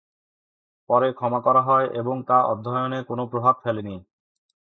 পরে 0.89 1.07
ক্ষমা 1.13 1.39
করা 1.41 1.61
হয় 1.61 1.87
এবং 1.93 2.15
তা 2.23 2.37
অধ্যয়নে 2.43 2.99
কোন 3.03 3.19
প্রভাব 3.27 3.55
ফেলেনি। 3.63 3.95